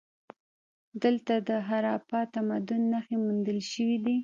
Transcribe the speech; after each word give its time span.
دلته 1.03 1.33
د 1.47 1.49
هراپا 1.69 2.19
تمدن 2.35 2.81
نښې 2.91 3.17
موندل 3.23 3.59
شوي 3.71 3.97
دي 4.05 4.15